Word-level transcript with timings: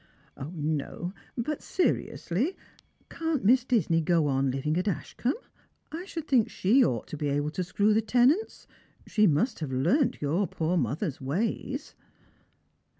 "No, 0.51 1.13
but 1.37 1.61
seriously, 1.61 2.57
can't 3.11 3.45
Miss 3.45 3.63
Disney 3.63 4.01
go 4.01 4.25
on 4.25 4.49
living 4.49 4.75
at 4.77 4.87
Ash 4.87 5.13
combe? 5.15 5.35
I 5.91 6.05
should 6.05 6.27
think 6.27 6.49
she 6.49 6.83
ought 6.83 7.05
to 7.09 7.17
be 7.17 7.27
able 7.27 7.51
to 7.51 7.63
screw 7.63 7.93
the 7.93 8.01
tenants; 8.01 8.65
she 9.05 9.27
must 9.27 9.59
have 9.59 9.71
learnt 9.71 10.19
your 10.19 10.47
poor 10.47 10.75
mother's 10.75 11.21
ways." 11.21 11.93